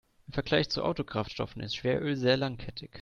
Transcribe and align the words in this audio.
Im 0.27 0.33
Vergleich 0.33 0.67
zu 0.67 0.83
Autokraftstoffen 0.83 1.61
ist 1.61 1.75
Schweröl 1.75 2.17
sehr 2.17 2.35
langkettig. 2.35 2.99